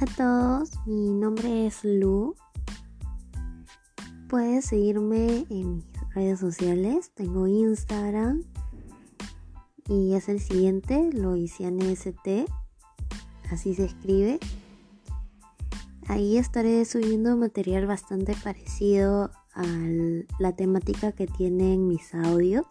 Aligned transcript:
A 0.00 0.06
todos, 0.06 0.70
mi 0.86 1.12
nombre 1.12 1.66
es 1.66 1.82
Lu. 1.82 2.36
Puedes 4.28 4.66
seguirme 4.66 5.44
en 5.50 5.78
mis 5.78 6.14
redes 6.14 6.38
sociales. 6.38 7.10
Tengo 7.16 7.48
Instagram 7.48 8.44
y 9.88 10.14
es 10.14 10.28
el 10.28 10.38
siguiente, 10.38 11.10
ST. 11.90 12.46
Así 13.50 13.74
se 13.74 13.86
escribe. 13.86 14.38
Ahí 16.06 16.38
estaré 16.38 16.84
subiendo 16.84 17.36
material 17.36 17.86
bastante 17.86 18.36
parecido 18.36 19.32
a 19.52 19.64
la 20.38 20.54
temática 20.54 21.10
que 21.10 21.26
tienen 21.26 21.88
mis 21.88 22.14
audios. 22.14 22.66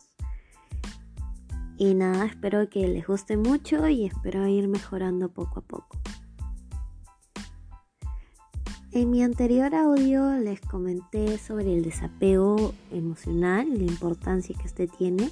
Y 1.77 1.93
nada, 1.93 2.25
espero 2.25 2.69
que 2.69 2.87
les 2.87 3.05
guste 3.05 3.35
mucho 3.35 3.85
y 3.89 4.05
espero 4.05 4.47
ir 4.47 4.69
mejorando 4.69 5.27
poco 5.27 5.59
a 5.59 5.63
poco. 5.63 5.96
En 8.97 9.11
mi 9.11 9.21
anterior 9.21 9.75
audio 9.75 10.39
les 10.39 10.59
comenté 10.59 11.37
sobre 11.37 11.71
el 11.71 11.83
desapego 11.83 12.73
emocional 12.89 13.67
la 13.77 13.83
importancia 13.83 14.55
que 14.59 14.65
este 14.65 14.87
tiene. 14.87 15.29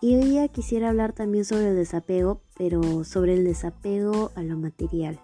Y 0.00 0.14
hoy 0.14 0.26
día 0.26 0.46
quisiera 0.46 0.90
hablar 0.90 1.12
también 1.12 1.44
sobre 1.44 1.70
el 1.70 1.74
desapego, 1.74 2.42
pero 2.56 3.02
sobre 3.02 3.34
el 3.34 3.42
desapego 3.42 4.30
a 4.36 4.44
lo 4.44 4.56
material. 4.56 5.18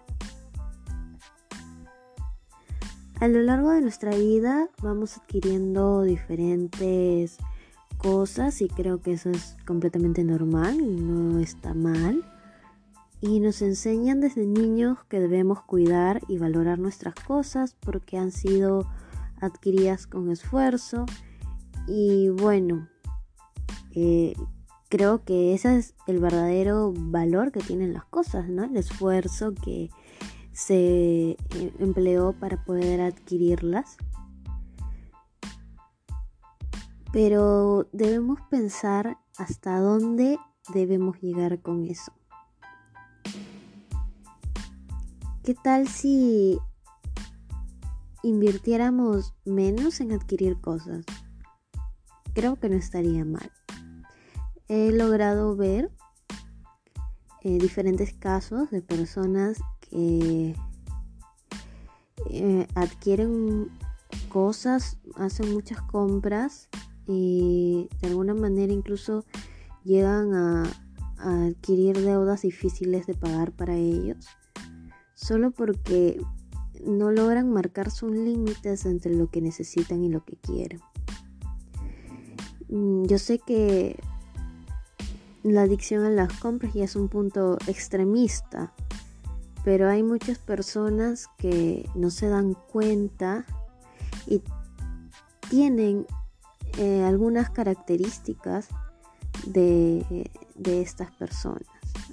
A 3.21 3.29
lo 3.29 3.41
largo 3.41 3.71
de 3.71 3.79
nuestra 3.79 4.13
vida 4.13 4.67
vamos 4.83 5.17
adquiriendo 5.17 6.03
diferentes 6.03 7.37
cosas 7.97 8.61
y 8.61 8.67
creo 8.67 8.99
que 8.99 9.13
eso 9.13 9.29
es 9.29 9.55
completamente 9.65 10.25
normal 10.25 10.81
y 10.81 10.97
no 10.97 11.39
está 11.39 11.73
mal. 11.73 12.25
Y 13.27 13.41
nos 13.41 13.61
enseñan 13.61 14.21
desde 14.21 14.45
niños 14.45 15.03
que 15.09 15.19
debemos 15.19 15.61
cuidar 15.61 16.21
y 16.29 16.37
valorar 16.37 16.79
nuestras 16.79 17.13
cosas 17.13 17.75
porque 17.81 18.17
han 18.17 18.31
sido 18.31 18.87
adquiridas 19.41 20.07
con 20.07 20.31
esfuerzo. 20.31 21.05
Y 21.87 22.29
bueno, 22.29 22.87
eh, 23.91 24.33
creo 24.87 25.25
que 25.25 25.53
ese 25.53 25.77
es 25.77 25.93
el 26.07 26.19
verdadero 26.19 26.93
valor 26.95 27.51
que 27.51 27.59
tienen 27.59 27.93
las 27.93 28.05
cosas, 28.05 28.47
¿no? 28.47 28.63
El 28.63 28.77
esfuerzo 28.77 29.53
que 29.53 29.89
se 30.53 31.31
eh, 31.31 31.37
empleó 31.79 32.31
para 32.31 32.63
poder 32.63 33.01
adquirirlas. 33.01 33.97
Pero 37.11 37.89
debemos 37.91 38.39
pensar 38.49 39.17
hasta 39.37 39.81
dónde 39.81 40.37
debemos 40.73 41.19
llegar 41.21 41.61
con 41.61 41.83
eso. 41.83 42.13
¿Qué 45.47 45.53
tal 45.53 45.87
si 45.87 46.59
invirtiéramos 48.21 49.33
menos 49.45 50.01
en 50.01 50.11
adquirir 50.11 50.59
cosas? 50.59 51.05
Creo 52.33 52.57
que 52.57 52.67
no 52.67 52.75
estaría 52.75 53.23
mal. 53.23 53.49
He 54.67 54.91
logrado 54.91 55.55
ver 55.55 55.89
eh, 57.43 57.59
diferentes 57.59 58.11
casos 58.11 58.69
de 58.71 58.81
personas 58.81 59.59
que 59.79 60.53
eh, 62.29 62.67
adquieren 62.75 63.69
cosas, 64.27 64.97
hacen 65.15 65.53
muchas 65.53 65.81
compras 65.81 66.67
y 67.05 67.87
de 68.01 68.09
alguna 68.09 68.33
manera 68.33 68.73
incluso 68.73 69.23
llegan 69.85 70.33
a, 70.33 70.63
adquirir 71.19 72.01
deudas 72.01 72.41
difíciles 72.41 73.07
de 73.07 73.13
pagar 73.13 73.53
para 73.53 73.75
ellos, 73.75 74.27
solo 75.17 75.49
porque 75.49 76.21
no 76.85 77.11
logran 77.11 77.51
marcar 77.51 77.89
sus 77.89 78.11
límites 78.11 78.85
entre 78.85 79.15
lo 79.15 79.29
que 79.31 79.41
necesitan 79.41 80.03
y 80.03 80.09
lo 80.09 80.23
que 80.23 80.35
quieren. 80.37 80.79
Mm, 82.69 83.05
yo 83.05 83.17
sé 83.17 83.39
que 83.39 83.99
la 85.41 85.63
adicción 85.63 86.05
a 86.05 86.11
las 86.11 86.31
compras 86.33 86.73
ya 86.75 86.83
es 86.83 86.95
un 86.95 87.09
punto 87.09 87.57
extremista, 87.65 88.71
pero 89.65 89.89
hay 89.89 90.03
muchas 90.03 90.37
personas 90.37 91.27
que 91.39 91.89
no 91.95 92.11
se 92.11 92.27
dan 92.27 92.53
cuenta 92.53 93.43
y 94.27 94.43
tienen 95.49 96.05
eh, 96.77 97.03
algunas 97.03 97.49
características 97.49 98.67
de, 99.47 100.29
de 100.53 100.81
estas 100.81 101.11
personas. 101.13 101.67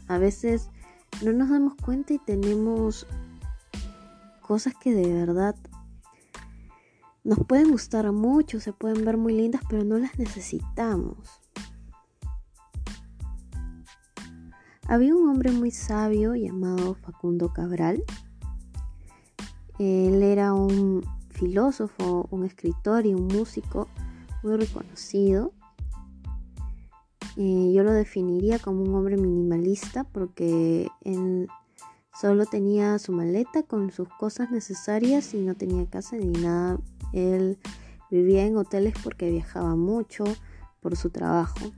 A 0.08 0.16
veces 0.16 0.70
no 1.22 1.32
nos 1.32 1.50
damos 1.50 1.74
cuenta 1.76 2.12
y 2.12 2.18
tenemos 2.18 3.06
cosas 4.42 4.74
que 4.74 4.94
de 4.94 5.12
verdad 5.12 5.56
nos 7.22 7.38
pueden 7.46 7.70
gustar 7.70 8.10
mucho, 8.12 8.60
se 8.60 8.72
pueden 8.72 9.04
ver 9.04 9.16
muy 9.16 9.32
lindas, 9.32 9.62
pero 9.68 9.84
no 9.84 9.98
las 9.98 10.18
necesitamos. 10.18 11.40
Había 14.86 15.16
un 15.16 15.30
hombre 15.30 15.50
muy 15.50 15.70
sabio 15.70 16.34
llamado 16.34 16.94
Facundo 16.94 17.52
Cabral. 17.54 18.04
Él 19.78 20.22
era 20.22 20.52
un 20.52 21.02
filósofo, 21.30 22.28
un 22.30 22.44
escritor 22.44 23.06
y 23.06 23.14
un 23.14 23.26
músico 23.26 23.88
muy 24.42 24.56
reconocido. 24.56 25.54
Yo 27.36 27.82
lo 27.82 27.92
definiría 27.92 28.58
como 28.58 28.82
un 28.82 28.94
hombre 28.94 29.16
minimalista 29.16 30.04
porque 30.04 30.88
él 31.02 31.48
solo 32.18 32.46
tenía 32.46 32.98
su 32.98 33.12
maleta 33.12 33.64
con 33.64 33.90
sus 33.90 34.08
cosas 34.08 34.50
necesarias 34.50 35.34
y 35.34 35.38
no 35.38 35.54
tenía 35.54 35.86
casa 35.86 36.16
ni 36.16 36.26
nada. 36.26 36.78
Él 37.12 37.58
vivía 38.10 38.46
en 38.46 38.56
hoteles 38.56 38.94
porque 39.02 39.30
viajaba 39.30 39.74
mucho 39.74 40.24
por 40.80 40.96
su 40.96 41.10
trabajo. 41.10 41.72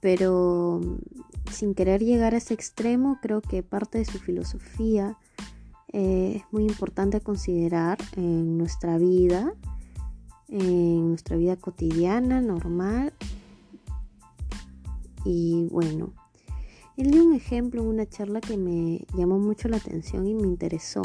Pero 0.00 0.80
mm, 0.82 1.50
sin 1.50 1.74
querer 1.74 2.02
llegar 2.02 2.34
a 2.34 2.38
ese 2.38 2.54
extremo, 2.54 3.18
creo 3.20 3.42
que 3.42 3.62
parte 3.62 3.98
de 3.98 4.04
su 4.06 4.18
filosofía 4.18 5.18
eh, 5.92 6.36
es 6.36 6.52
muy 6.52 6.64
importante 6.64 7.20
considerar 7.20 7.98
en 8.16 8.56
nuestra 8.56 8.96
vida 8.98 9.54
en 10.48 11.08
nuestra 11.08 11.36
vida 11.36 11.56
cotidiana, 11.56 12.40
normal. 12.40 13.12
Y 15.24 15.66
bueno, 15.70 16.12
él 16.96 17.10
dio 17.10 17.24
un 17.24 17.34
ejemplo 17.34 17.82
en 17.82 17.88
una 17.88 18.06
charla 18.06 18.40
que 18.40 18.56
me 18.56 19.04
llamó 19.16 19.38
mucho 19.38 19.68
la 19.68 19.78
atención 19.78 20.26
y 20.26 20.34
me 20.34 20.46
interesó. 20.46 21.02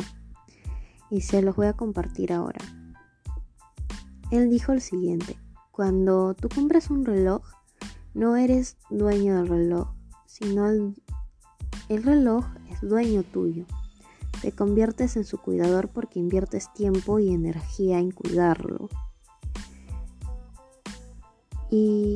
Y 1.10 1.22
se 1.22 1.42
los 1.42 1.56
voy 1.56 1.68
a 1.68 1.74
compartir 1.74 2.32
ahora. 2.32 2.60
Él 4.32 4.50
dijo 4.50 4.74
el 4.74 4.82
siguiente, 4.82 5.38
cuando 5.72 6.36
tú 6.36 6.50
compras 6.50 6.92
un 6.92 7.06
reloj, 7.06 7.42
no 8.14 8.36
eres 8.36 8.78
dueño 8.92 9.38
del 9.38 9.48
reloj, 9.48 9.88
sino 10.28 10.68
el, 10.70 10.94
el 11.88 12.04
reloj 12.04 12.46
es 12.70 12.82
dueño 12.82 13.24
tuyo. 13.24 13.66
Te 14.42 14.52
conviertes 14.52 15.18
en 15.18 15.26
su 15.26 15.40
cuidador 15.40 15.90
porque 15.90 16.20
inviertes 16.20 16.72
tiempo 16.74 17.20
y 17.20 17.34
energía 17.34 18.00
en 18.00 18.12
cuidarlo. 18.12 18.90
Y, 21.72 22.16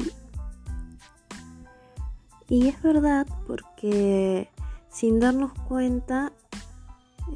y 2.54 2.68
es 2.68 2.80
verdad 2.84 3.26
porque 3.48 4.48
sin 4.88 5.20
darnos 5.20 5.54
cuenta, 5.68 6.32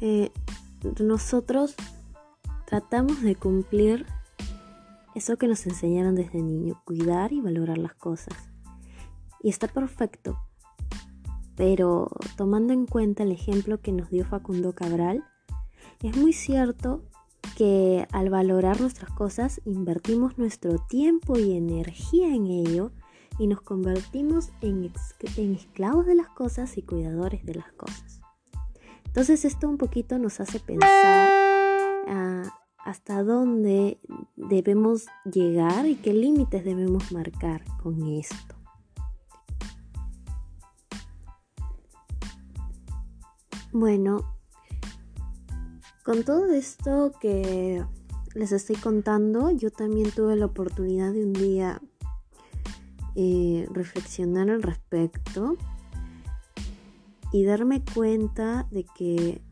eh, 0.00 0.30
nosotros 1.00 1.74
tratamos 2.66 3.20
de 3.22 3.34
cumplir 3.34 4.06
eso 5.16 5.36
que 5.36 5.48
nos 5.48 5.66
enseñaron 5.66 6.14
desde 6.14 6.40
niño, 6.40 6.80
cuidar 6.84 7.32
y 7.32 7.40
valorar 7.40 7.78
las 7.78 7.94
cosas. 7.94 8.32
Y 9.42 9.48
está 9.48 9.66
perfecto, 9.66 10.38
pero 11.56 12.06
tomando 12.36 12.72
en 12.72 12.86
cuenta 12.86 13.24
el 13.24 13.32
ejemplo 13.32 13.80
que 13.80 13.90
nos 13.90 14.10
dio 14.10 14.24
Facundo 14.24 14.72
Cabral, 14.72 15.24
es 16.00 16.16
muy 16.16 16.32
cierto 16.32 17.02
que 17.56 18.06
al 18.12 18.30
valorar 18.30 18.80
nuestras 18.80 19.10
cosas 19.10 19.60
invertimos 19.64 20.38
nuestro 20.38 20.78
tiempo 20.78 21.36
y 21.36 21.56
energía 21.56 22.32
en 22.32 22.46
ello 22.46 22.92
y 23.38 23.46
nos 23.46 23.60
convertimos 23.60 24.50
en, 24.60 24.92
esclavos 25.36 26.06
de 26.06 26.14
las 26.14 26.28
cosas 26.28 26.76
y 26.76 26.82
cuidadores 26.82 27.44
de 27.44 27.54
las 27.54 27.72
cosas. 27.72 28.20
Entonces 29.06 29.44
esto 29.44 29.68
un 29.68 29.78
poquito 29.78 30.18
nos 30.18 30.40
hace 30.40 30.60
pensar 30.60 31.30
ah, 32.08 32.42
hasta 32.84 33.22
dónde 33.22 34.00
debemos 34.36 35.06
llegar 35.24 35.86
y 35.86 35.96
qué 35.96 36.12
límites 36.12 36.64
debemos 36.64 37.12
marcar 37.12 37.62
con 37.82 38.02
esto. 38.06 38.56
Bueno, 43.72 44.38
con 46.04 46.24
todo 46.24 46.46
esto 46.52 47.12
que 47.20 47.84
les 48.34 48.52
estoy 48.52 48.76
contando, 48.76 49.50
yo 49.50 49.70
también 49.70 50.10
tuve 50.10 50.36
la 50.36 50.46
oportunidad 50.46 51.12
de 51.12 51.24
un 51.24 51.32
día 51.32 51.80
reflexionar 53.70 54.50
al 54.50 54.62
respecto 54.62 55.56
y 57.32 57.44
darme 57.44 57.82
cuenta 57.94 58.66
de 58.70 58.84
que 58.96 59.42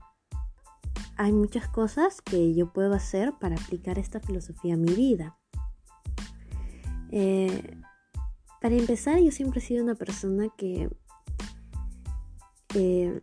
hay 1.17 1.33
muchas 1.33 1.69
cosas 1.69 2.21
que 2.21 2.55
yo 2.55 2.73
puedo 2.73 2.95
hacer 2.95 3.33
para 3.41 3.57
aplicar 3.57 3.99
esta 3.99 4.21
filosofía 4.21 4.75
a 4.75 4.79
mi 4.79 4.93
vida. 4.93 5.39
Eh, 7.11 7.79
para 8.61 8.75
empezar, 8.75 9.19
yo 9.21 9.31
siempre 9.31 9.61
he 9.61 9.63
sido 9.63 9.83
una 9.83 9.95
persona 9.95 10.49
que 10.57 10.91
eh, 12.75 13.23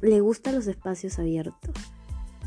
le 0.00 0.20
gustan 0.20 0.54
los 0.54 0.66
espacios 0.66 1.18
abiertos. 1.18 1.74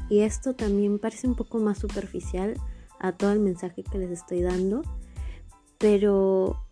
Y 0.10 0.20
esto 0.20 0.56
también 0.56 1.00
parece 1.00 1.28
un 1.28 1.36
poco 1.36 1.60
más 1.60 1.80
superficial 1.80 2.56
a 3.00 3.14
todo 3.14 3.32
el 3.32 3.40
mensaje 3.40 3.84
que 3.84 3.98
les 3.98 4.12
estoy 4.12 4.42
dando. 4.42 4.82
Pero 5.78 6.64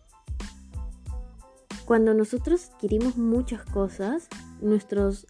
cuando 1.84 2.14
nosotros 2.14 2.70
adquirimos 2.72 3.16
muchas 3.16 3.64
cosas, 3.64 4.28
nuestros 4.60 5.26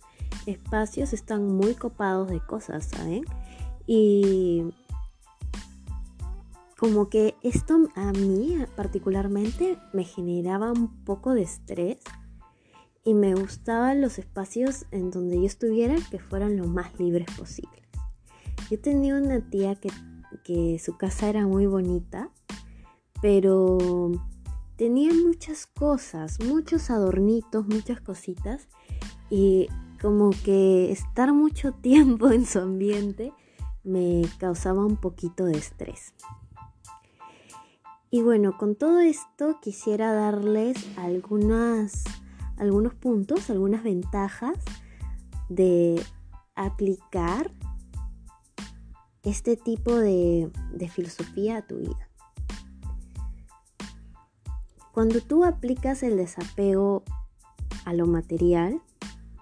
espacios 0.46 1.12
están 1.12 1.46
muy 1.46 1.74
copados 1.74 2.28
de 2.28 2.40
cosas, 2.40 2.84
¿saben? 2.86 3.24
Y 3.86 4.72
como 6.78 7.08
que 7.08 7.36
esto 7.42 7.88
a 7.94 8.12
mí 8.12 8.58
particularmente 8.76 9.78
me 9.92 10.04
generaba 10.04 10.72
un 10.72 11.04
poco 11.04 11.34
de 11.34 11.42
estrés 11.42 11.98
y 13.04 13.14
me 13.14 13.34
gustaban 13.34 14.00
los 14.00 14.18
espacios 14.18 14.86
en 14.90 15.10
donde 15.10 15.40
yo 15.40 15.46
estuviera 15.46 15.96
que 16.10 16.18
fueran 16.18 16.56
lo 16.56 16.66
más 16.66 16.98
libres 16.98 17.28
posibles. 17.36 17.82
Yo 18.70 18.80
tenía 18.80 19.16
una 19.16 19.40
tía 19.48 19.74
que, 19.74 19.90
que 20.44 20.78
su 20.78 20.96
casa 20.96 21.28
era 21.28 21.46
muy 21.46 21.66
bonita, 21.66 22.30
pero 23.22 24.10
tenía 24.76 25.14
muchas 25.14 25.66
cosas, 25.66 26.38
muchos 26.44 26.90
adornitos, 26.90 27.66
muchas 27.66 28.00
cositas 28.00 28.68
y 29.30 29.68
como 30.00 30.30
que 30.44 30.92
estar 30.92 31.32
mucho 31.32 31.72
tiempo 31.80 32.30
en 32.30 32.44
su 32.44 32.58
ambiente 32.58 33.32
me 33.84 34.22
causaba 34.38 34.84
un 34.84 34.96
poquito 34.96 35.46
de 35.46 35.56
estrés. 35.56 36.12
Y 38.10 38.20
bueno, 38.20 38.58
con 38.58 38.74
todo 38.74 39.00
esto 39.00 39.58
quisiera 39.62 40.12
darles 40.12 40.76
algunas 40.98 42.04
algunos 42.62 42.94
puntos, 42.94 43.50
algunas 43.50 43.82
ventajas 43.82 44.56
de 45.48 46.02
aplicar 46.54 47.50
este 49.22 49.56
tipo 49.56 49.94
de, 49.96 50.50
filosofía 50.92 51.58
a 51.58 51.66
tu 51.66 51.78
vida. 51.78 52.08
Cuando 54.92 55.20
tú 55.22 55.44
aplicas 55.44 56.02
el 56.02 56.18
desapego 56.18 57.02
a 57.86 57.94
lo 57.94 58.06
material, 58.06 58.82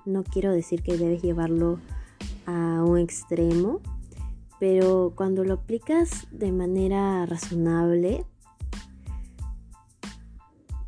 no 0.06 0.23
quiero 0.23 0.52
decir 0.52 0.82
que 0.82 0.97
debes 0.97 1.23
llevarlo 1.23 1.81
a 2.47 2.85
un 2.85 2.99
extremo, 2.99 3.81
pero 4.61 5.12
cuando 5.17 5.43
lo 5.43 5.55
aplicas 5.55 6.29
de 6.31 6.52
manera 6.52 7.26
razonable, 7.26 8.25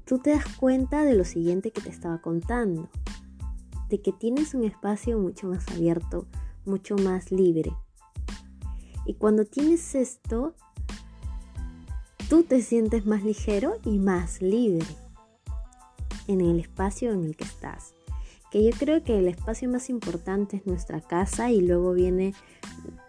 tú 0.05 0.21
te 0.21 0.31
das 0.31 0.47
cuenta 0.57 1.03
de 1.03 1.15
lo 1.15 1.25
siguiente 1.25 1.73
que 1.73 1.81
te 1.81 1.91
estaba 1.91 2.21
contando, 2.21 2.89
de 3.89 4.01
que 4.01 4.13
tienes 4.13 4.55
un 4.55 4.63
espacio 4.63 5.19
mucho 5.19 5.49
más 5.49 5.69
abierto, 5.71 6.29
mucho 6.65 6.95
más 6.95 7.33
libre. 7.33 7.73
Y 9.07 9.15
cuando 9.15 9.45
tienes 9.45 9.97
esto, 9.97 10.55
tú 12.33 12.45
te 12.45 12.63
sientes 12.63 13.05
más 13.05 13.23
ligero 13.25 13.75
y 13.85 13.99
más 13.99 14.41
libre 14.41 14.87
en 16.29 16.41
el 16.41 16.61
espacio 16.61 17.13
en 17.13 17.27
el 17.27 17.37
que 17.37 17.45
estás. 17.45 17.93
Que 18.51 18.65
yo 18.65 18.71
creo 18.71 19.05
que 19.05 19.19
el 19.19 19.29
espacio 19.29 19.69
más 19.69 19.91
importante 19.91 20.57
es 20.57 20.65
nuestra 20.65 21.03
casa 21.03 21.51
y 21.51 21.61
luego 21.61 21.93
viene 21.93 22.33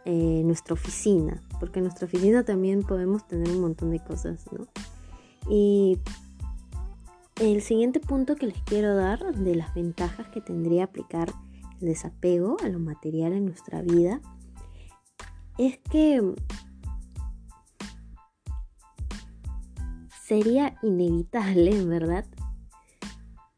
eh, 0.04 0.42
nuestra 0.44 0.74
oficina, 0.74 1.42
porque 1.62 1.80
en 1.80 1.86
nuestra 1.86 2.06
oficina 2.06 2.44
también 2.44 2.84
podemos 2.84 3.26
tener 3.26 3.50
un 3.52 3.62
montón 3.62 3.92
de 3.92 4.04
cosas, 4.04 4.44
¿no? 4.52 4.68
Y 5.50 6.00
el 7.40 7.62
siguiente 7.62 8.02
punto 8.02 8.36
que 8.36 8.48
les 8.48 8.62
quiero 8.64 8.94
dar 8.94 9.34
de 9.34 9.56
las 9.56 9.74
ventajas 9.74 10.28
que 10.34 10.42
tendría 10.42 10.84
aplicar 10.84 11.32
el 11.80 11.88
desapego 11.88 12.58
a 12.62 12.68
lo 12.68 12.80
material 12.80 13.32
en 13.32 13.46
nuestra 13.46 13.82
vida 13.84 14.20
es 15.58 15.78
que 15.78 16.22
sería 20.34 20.80
inevitable, 20.82 21.70
en 21.70 21.90
verdad, 21.90 22.26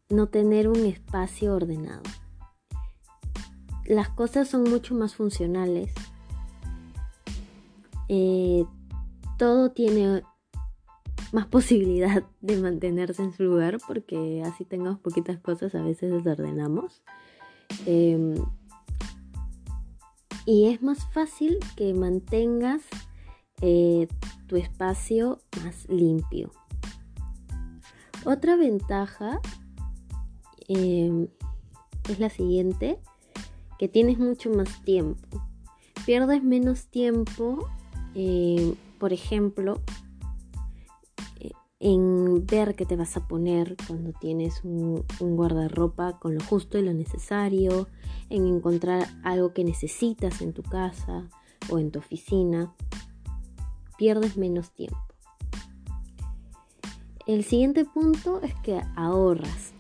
no 0.09 0.27
tener 0.27 0.67
un 0.67 0.85
espacio 0.85 1.55
ordenado. 1.55 2.03
Las 3.85 4.09
cosas 4.09 4.49
son 4.49 4.65
mucho 4.65 4.93
más 4.93 5.15
funcionales. 5.15 5.93
Eh, 8.09 8.65
todo 9.37 9.71
tiene 9.71 10.21
más 11.31 11.45
posibilidad 11.49 12.25
de 12.41 12.57
mantenerse 12.57 13.23
en 13.23 13.31
su 13.31 13.43
lugar 13.43 13.77
porque 13.87 14.43
así 14.45 14.65
tengamos 14.65 14.99
poquitas 14.99 15.39
cosas 15.39 15.73
a 15.75 15.81
veces 15.81 16.11
desordenamos. 16.11 17.03
Em, 17.85 18.35
y 20.45 20.67
es 20.67 20.83
más 20.83 21.09
fácil 21.13 21.57
que 21.77 21.93
mantengas 21.93 22.81
eh, 23.61 24.09
tu 24.47 24.57
espacio 24.57 25.39
más 25.63 25.87
limpio. 25.87 26.51
Otra 28.25 28.55
ventaja 28.55 29.39
em, 30.67 31.27
es 32.09 32.19
la 32.19 32.29
siguiente, 32.29 32.99
que 33.77 33.87
tienes 33.87 34.17
mucho 34.17 34.49
más 34.49 34.83
tiempo. 34.83 35.41
Pierdes 36.05 36.43
menos 36.43 36.87
tiempo, 36.87 37.67
em, 38.15 38.75
por 38.99 39.13
ejemplo, 39.13 39.81
en 41.79 42.45
ver 42.47 42.75
qué 42.75 42.85
te 42.85 42.95
vas 42.95 43.15
a 43.15 43.27
poner 43.27 43.75
cuando 43.85 44.11
tienes 44.13 44.63
un, 44.63 45.05
guardarropa 45.19 46.17
con 46.19 46.33
lo 46.33 46.43
justo 46.43 46.79
y 46.79 46.81
lo 46.81 46.93
necesario, 46.93 47.87
en 48.29 48.47
encontrar 48.47 49.07
algo 49.23 49.53
que 49.53 49.63
necesitas 49.63 50.41
en 50.41 50.53
tu 50.53 50.63
casa 50.63 51.29
o 51.69 51.77
en 51.77 51.91
tu 51.91 51.99
oficina, 51.99 52.73
pierdes 53.97 54.35
menos 54.35 54.71
tiempo. 54.71 55.14
El 57.27 57.43
siguiente 57.43 57.85
punto 57.85 58.41
es 58.41 58.53
que 58.55 58.81
ahorras. 58.95 59.73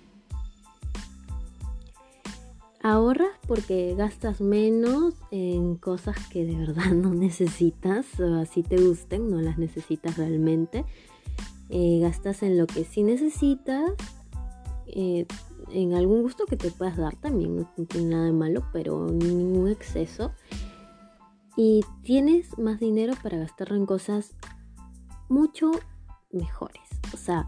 Ahorras 2.81 3.37
porque 3.47 3.95
gastas 3.95 4.41
menos 4.41 5.15
en 5.31 5.75
cosas 5.75 6.15
que 6.29 6.45
de 6.45 6.55
verdad 6.55 6.91
no 6.91 7.13
necesitas 7.13 8.19
así 8.19 8.63
te 8.63 8.77
gusten, 8.77 9.29
no 9.29 9.41
las 9.41 9.57
necesitas 9.57 10.17
realmente 10.17 10.85
eh, 11.69 11.99
gastas 11.99 12.43
en 12.43 12.57
lo 12.57 12.67
que 12.67 12.83
sí 12.83 13.03
necesitas, 13.03 13.93
eh, 14.87 15.25
en 15.71 15.93
algún 15.93 16.21
gusto 16.21 16.45
que 16.45 16.57
te 16.57 16.69
puedas 16.69 16.97
dar 16.97 17.15
también, 17.15 17.57
no 17.57 17.85
tiene 17.85 18.09
nada 18.09 18.25
de 18.25 18.33
malo, 18.33 18.63
pero 18.71 19.07
ningún 19.07 19.69
exceso. 19.69 20.31
Y 21.57 21.83
tienes 22.03 22.57
más 22.59 22.79
dinero 22.79 23.13
para 23.23 23.37
gastarlo 23.37 23.77
en 23.77 23.85
cosas 23.85 24.35
mucho 25.29 25.71
mejores. 26.31 26.84
O 27.13 27.17
sea, 27.17 27.47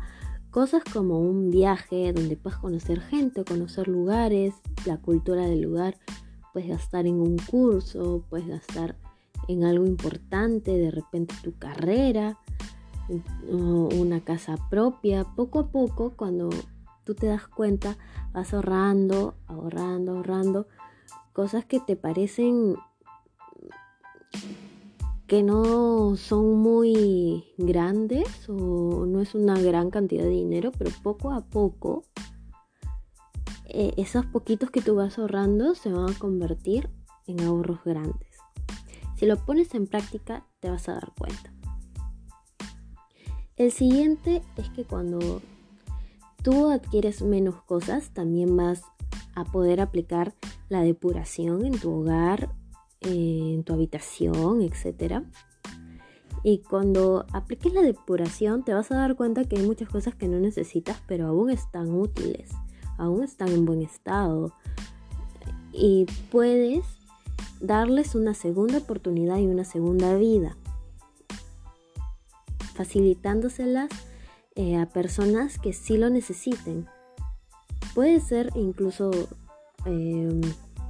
cosas 0.52 0.84
como 0.92 1.20
un 1.20 1.50
viaje 1.50 2.14
donde 2.14 2.38
puedes 2.38 2.60
conocer 2.60 3.02
gente, 3.02 3.44
conocer 3.44 3.88
lugares, 3.88 4.56
la 4.86 4.98
cultura 4.98 5.44
del 5.44 5.62
lugar. 5.62 5.98
Puedes 6.54 6.70
gastar 6.70 7.06
en 7.08 7.16
un 7.16 7.38
curso, 7.38 8.24
puedes 8.30 8.48
gastar 8.48 8.98
en 9.48 9.64
algo 9.64 9.86
importante, 9.86 10.72
de 10.72 10.92
repente 10.92 11.36
tu 11.44 11.58
carrera 11.58 12.38
una 13.50 14.22
casa 14.22 14.58
propia, 14.70 15.24
poco 15.24 15.60
a 15.60 15.72
poco, 15.72 16.14
cuando 16.16 16.50
tú 17.04 17.16
te 17.16 17.28
das 17.28 17.48
cuenta, 17.48 17.98
vas 18.34 18.54
ahorrando, 18.54 19.36
ahorrando, 19.48 20.18
ahorrando, 20.18 20.68
cosas 21.34 21.66
que 21.66 21.80
te 21.80 21.96
parecen 21.96 22.76
que 25.28 25.44
no 25.44 26.16
son 26.16 26.58
muy 26.62 27.44
grandes 27.58 28.48
o 28.48 29.06
no 29.06 29.20
es 29.20 29.36
una 29.36 29.60
gran 29.60 29.90
cantidad 29.90 30.24
de 30.24 30.30
dinero, 30.30 30.72
pero 30.78 30.90
poco 31.04 31.34
a 31.34 31.42
poco 31.42 32.04
eh, 33.66 33.94
esos 33.98 34.26
poquitos 34.26 34.72
que 34.72 34.82
tú 34.82 34.96
vas 34.96 35.20
ahorrando 35.20 35.76
se 35.76 35.92
van 35.92 36.10
a 36.10 36.18
convertir 36.18 36.90
en 37.28 37.42
ahorros 37.42 37.84
grandes. 37.84 38.38
Si 39.18 39.26
lo 39.26 39.36
pones 39.38 39.76
en 39.76 39.88
práctica 39.88 40.46
te 40.62 40.70
vas 40.70 40.88
a 40.88 40.94
dar 40.94 41.12
cuenta. 41.18 41.52
El 43.58 43.72
siguiente 43.72 44.44
es 44.56 44.70
que 44.70 44.86
cuando 44.86 45.42
tú 46.42 46.70
adquieres 46.70 47.22
menos 47.22 47.62
cosas, 47.64 48.12
también 48.12 48.56
vas 48.56 48.84
a 49.36 49.44
poder 49.44 49.82
aplicar 49.82 50.34
la 50.70 50.82
depuración 50.82 51.66
en 51.66 51.78
tu 51.78 51.92
hogar, 51.92 52.50
en 53.02 53.64
tu 53.64 53.74
habitación, 53.74 54.62
etc. 54.62 55.24
Y 56.44 56.60
cuando 56.60 57.26
apliques 57.34 57.74
la 57.74 57.82
depuración 57.82 58.64
te 58.64 58.74
vas 58.74 58.92
a 58.92 58.98
dar 58.98 59.16
cuenta 59.16 59.44
que 59.44 59.58
hay 59.58 59.66
muchas 59.66 59.90
cosas 59.90 60.16
que 60.16 60.28
no 60.28 60.40
necesitas, 60.40 61.02
pero 61.08 61.28
aún 61.28 61.50
están 61.50 61.92
útiles, 61.94 62.52
aún 62.98 63.24
están 63.24 63.50
en 63.50 63.66
buen 63.66 63.82
estado. 63.82 64.54
Y 65.74 66.06
puedes 66.32 66.86
darles 67.60 68.16
una 68.16 68.34
segunda 68.34 68.78
oportunidad 68.78 69.38
y 69.38 69.48
una 69.48 69.64
segunda 69.64 70.16
vida, 70.16 70.56
facilitándoselas 72.76 73.90
eh, 74.56 74.78
a 74.78 74.88
personas 74.88 75.60
que 75.60 75.74
sí 75.74 75.98
lo 75.98 76.10
necesiten. 76.10 76.88
Puede 77.94 78.20
ser 78.20 78.52
incluso 78.56 79.12
em, 79.86 80.42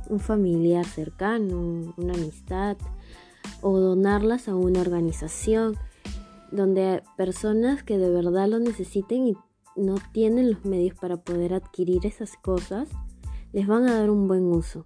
un 0.09 0.19
familiar 0.19 0.85
cercano, 0.85 1.93
una 1.97 2.13
amistad, 2.13 2.77
o 3.61 3.79
donarlas 3.79 4.47
a 4.47 4.55
una 4.55 4.81
organización 4.81 5.77
donde 6.51 7.03
personas 7.17 7.83
que 7.83 7.97
de 7.97 8.09
verdad 8.09 8.47
lo 8.47 8.59
necesiten 8.59 9.27
y 9.27 9.37
no 9.75 9.95
tienen 10.11 10.51
los 10.51 10.65
medios 10.65 10.95
para 10.95 11.17
poder 11.17 11.53
adquirir 11.53 12.05
esas 12.05 12.35
cosas, 12.37 12.89
les 13.53 13.67
van 13.67 13.87
a 13.87 13.95
dar 13.95 14.09
un 14.09 14.27
buen 14.27 14.45
uso. 14.45 14.85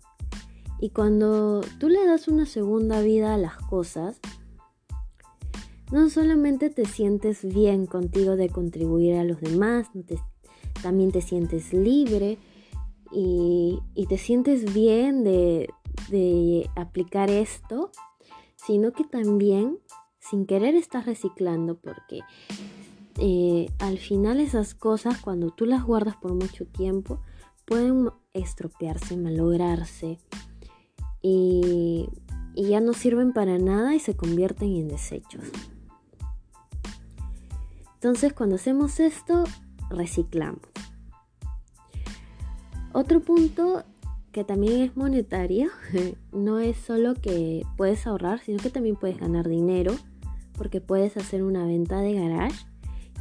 Y 0.79 0.89
cuando 0.89 1.61
tú 1.79 1.89
le 1.89 2.05
das 2.05 2.27
una 2.27 2.45
segunda 2.45 3.01
vida 3.01 3.33
a 3.33 3.37
las 3.37 3.57
cosas, 3.57 4.19
no 5.91 6.09
solamente 6.09 6.69
te 6.69 6.85
sientes 6.85 7.43
bien 7.43 7.85
contigo 7.85 8.35
de 8.35 8.49
contribuir 8.49 9.15
a 9.15 9.23
los 9.23 9.39
demás, 9.41 9.87
también 10.81 11.11
te 11.11 11.21
sientes 11.21 11.73
libre 11.73 12.39
y, 13.11 13.81
te 14.07 14.17
sientes 14.17 14.73
bien 14.73 15.23
de, 15.23 15.69
aplicar 16.75 17.29
esto, 17.29 17.91
sino 18.55 18.91
que 18.91 19.03
también 19.03 19.79
sin 20.19 20.45
querer 20.45 20.75
estás 20.75 21.05
reciclando 21.05 21.75
porque 21.75 22.19
eh, 23.17 23.69
al 23.79 23.97
final 23.97 24.39
esas 24.39 24.75
cosas 24.75 25.19
cuando 25.19 25.49
tú 25.49 25.65
las 25.65 25.83
guardas 25.83 26.15
por 26.15 26.33
mucho 26.33 26.65
tiempo 26.65 27.19
pueden 27.65 28.09
estropearse, 28.33 29.17
malograrse 29.17 30.19
y, 31.21 32.07
y 32.55 32.67
ya 32.67 32.81
no 32.81 32.93
sirven 32.93 33.33
para 33.33 33.57
nada 33.57 33.95
y 33.95 33.99
se 33.99 34.15
convierten 34.15 34.75
en 34.75 34.87
desechos. 34.89 35.43
Entonces 37.95 38.33
cuando 38.33 38.55
hacemos 38.55 38.99
esto, 38.99 39.43
reciclamos. 39.89 40.80
Otro 42.93 43.21
punto 43.21 43.83
que 44.31 44.43
también 44.43 44.81
es 44.81 44.95
monetario, 44.95 45.69
no 46.31 46.59
es 46.59 46.77
solo 46.77 47.15
que 47.15 47.65
puedes 47.77 48.07
ahorrar, 48.07 48.39
sino 48.39 48.59
que 48.59 48.69
también 48.69 48.95
puedes 48.95 49.17
ganar 49.17 49.47
dinero, 49.47 49.95
porque 50.57 50.81
puedes 50.81 51.17
hacer 51.17 51.43
una 51.43 51.65
venta 51.65 51.99
de 52.01 52.13
garage 52.13 52.65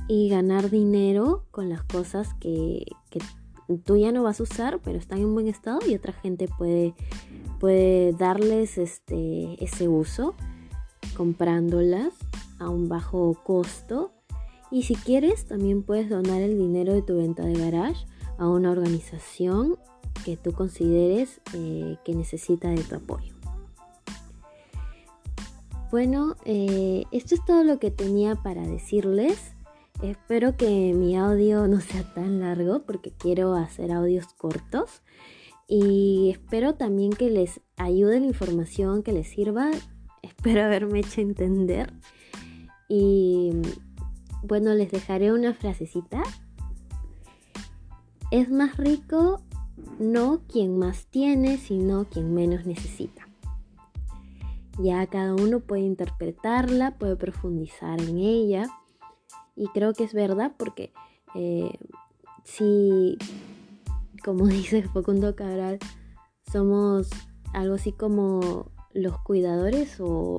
y 0.09 0.29
ganar 0.29 0.71
dinero 0.71 1.45
con 1.51 1.69
las 1.69 1.83
cosas 1.85 2.35
que, 2.35 2.85
tú 3.85 3.97
ya 3.97 4.11
no 4.11 4.25
vas 4.25 4.41
a 4.41 4.43
usar, 4.43 4.81
pero 4.83 4.99
están 4.99 5.19
en 5.19 5.33
buen 5.33 5.47
estado 5.47 5.79
y 5.87 5.95
otra 5.95 6.13
gente 6.13 6.49
puede, 6.49 6.95
puede 7.61 8.13
darles 8.13 8.79
este, 8.79 9.63
ese 9.63 9.87
uso 9.87 10.35
comprándolas 11.17 12.13
a 12.59 12.69
un 12.69 12.89
bajo 12.89 13.37
costo. 13.45 14.13
Y 14.73 14.83
si 14.83 14.97
quieres, 14.97 15.47
también 15.47 15.83
puedes 15.83 16.09
donar 16.09 16.43
el 16.43 16.59
dinero 16.59 16.93
de 16.93 17.03
tu 17.03 17.17
venta 17.17 17.45
de 17.45 17.55
garage 17.55 18.05
a 18.41 18.49
una 18.49 18.71
organización 18.71 19.77
que 20.25 20.37
tú 20.37 20.53
consideres 20.53 21.41
eh, 21.55 21.97
que 22.05 22.15
necesita 22.15 22.71
de 22.71 22.83
tu 22.83 22.97
apoyo. 22.97 23.35
Bueno, 25.91 26.37
eh, 26.45 27.05
esto 27.13 27.35
es 27.35 27.45
todo 27.45 27.65
lo 27.65 27.79
que 27.79 27.91
tenía 27.91 28.37
para 28.37 28.63
decirles. 28.63 29.53
Espero 30.03 30.57
que 30.57 30.95
mi 30.95 31.17
audio 31.17 31.69
no 31.69 31.81
sea 31.81 32.03
tan 32.15 32.41
largo 32.41 32.83
porque 32.83 33.13
quiero 33.13 33.55
hacer 33.55 33.93
audios 33.93 34.27
cortos. 34.39 35.03
Y 35.69 36.31
espero 36.31 36.75
también 36.75 37.13
que 37.13 37.29
les 37.29 37.61
ayude 37.77 38.21
la 38.21 38.27
información, 38.27 39.03
que 39.03 39.13
les 39.13 39.29
sirva. 39.29 39.71
Espero 40.23 40.65
haberme 40.65 41.01
hecho 41.01 41.21
entender. 41.21 41.93
Y 42.89 43.53
bueno, 44.43 44.75
les 44.75 44.91
dejaré 44.91 45.33
una 45.33 45.55
frasecita. 45.55 46.23
Es 48.31 48.51
más 48.51 48.77
rico 48.77 49.41
no 49.99 50.41
quien 50.49 50.79
más 50.79 51.07
tiene, 51.07 51.59
sino 51.59 52.05
quien 52.05 52.35
menos 52.35 52.65
necesita. 52.67 53.27
Ya 54.79 55.07
cada 55.09 55.35
uno 55.35 55.61
puede 55.61 55.83
interpretarla, 55.83 56.93
puede 56.93 57.17
profundizar 57.17 58.01
en 58.01 58.19
ella 58.19 58.69
y 59.57 59.67
creo 59.69 59.93
que 59.93 60.05
es 60.05 60.15
verdad 60.15 60.53
porque 60.57 60.93
eh, 61.35 61.73
si, 62.45 63.19
como 64.25 64.47
dice 64.49 64.83
Facundo 64.85 65.35
Cabral, 65.35 65.79
somos 66.51 67.11
algo 67.53 67.75
así 67.75 67.93
como 67.93 68.71
los 68.93 69.19
cuidadores 69.21 70.01
o 70.01 70.39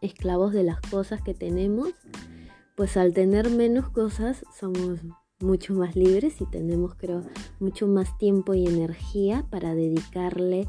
esclavos 0.00 0.52
de 0.52 0.64
las 0.64 0.80
cosas 0.80 1.22
que 1.22 1.34
tenemos, 1.34 1.90
pues 2.74 2.96
al 2.96 3.12
tener 3.12 3.50
menos 3.50 3.90
cosas 3.90 4.44
somos 4.58 5.00
mucho 5.40 5.74
más 5.74 5.96
libres 5.96 6.40
y 6.40 6.46
tenemos 6.46 6.94
creo 6.94 7.22
mucho 7.58 7.86
más 7.86 8.16
tiempo 8.18 8.54
y 8.54 8.66
energía 8.66 9.46
para 9.50 9.74
dedicarle 9.74 10.68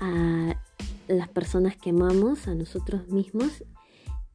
a 0.00 0.60
las 1.08 1.28
personas 1.28 1.76
que 1.76 1.90
amamos, 1.90 2.48
a 2.48 2.54
nosotros 2.54 3.08
mismos 3.08 3.64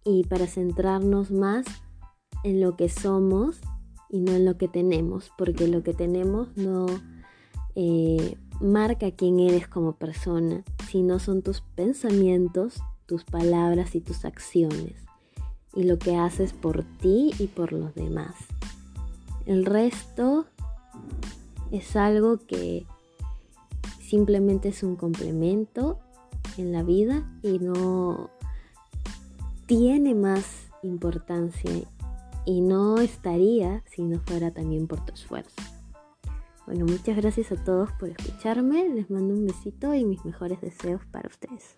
y 0.03 0.24
para 0.24 0.48
centrarnos 0.48 1.31
más 1.31 1.65
en 2.43 2.62
lo 2.62 2.75
que 2.77 2.89
somos 2.89 3.60
y 4.10 4.22
no 4.22 4.31
en 4.31 4.46
lo 4.46 4.57
que 4.57 4.67
tenemos, 4.67 5.31
porque 5.38 5.67
lo 5.67 5.84
que 5.84 5.93
tenemos 5.93 6.55
no 6.55 6.86
eh, 7.75 8.38
marca 8.62 9.12
quién 9.12 9.39
eres 9.39 9.67
como 9.67 9.93
persona, 9.93 10.63
sino 10.89 11.19
son 11.19 11.41
tus 11.41 11.62
pensamientos, 11.62 12.81
tus 13.05 13.25
palabras 13.25 13.96
y 13.96 14.01
tus 14.01 14.24
acciones, 14.24 14.96
y 15.75 15.84
lo 15.84 16.00
que 16.00 16.15
haces 16.15 16.53
por 16.53 16.84
ti 17.00 17.31
y 17.38 17.48
por 17.48 17.74
los 17.74 17.93
demás. 17.96 18.36
El 19.47 19.65
resto 19.65 20.45
es 21.71 21.95
algo 21.95 22.37
que 22.37 22.85
simplemente 24.01 24.67
es 24.67 24.83
un 24.83 24.97
complemento 24.97 25.99
en 26.57 26.73
la 26.73 26.83
vida 26.83 27.25
y 27.41 27.57
no 27.59 28.29
tiene 29.65 30.15
más 30.15 30.67
importancia 30.83 31.71
y 32.45 32.59
no 32.59 32.97
estaría 32.97 33.83
si 33.85 34.03
no 34.03 34.19
fuera 34.19 34.51
también 34.51 34.85
por 34.85 35.05
tu 35.05 35.13
esfuerzo. 35.13 35.55
Bueno, 36.65 36.85
muchas 36.85 37.15
gracias 37.15 37.53
a 37.53 37.63
todos 37.63 37.89
por 37.93 38.09
escucharme, 38.09 38.89
les 38.89 39.09
mando 39.09 39.33
un 39.33 39.47
besito 39.47 39.93
y 39.93 40.03
mis 40.03 40.25
mejores 40.25 40.59
deseos 40.59 41.05
para 41.05 41.29
ustedes. 41.29 41.77